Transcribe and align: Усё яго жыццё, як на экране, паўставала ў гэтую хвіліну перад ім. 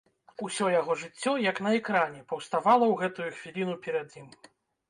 Усё 0.45 0.69
яго 0.79 0.95
жыццё, 1.01 1.33
як 1.49 1.61
на 1.67 1.75
экране, 1.79 2.23
паўставала 2.31 2.85
ў 2.89 2.95
гэтую 3.03 3.29
хвіліну 3.37 3.77
перад 3.85 4.21
ім. 4.23 4.27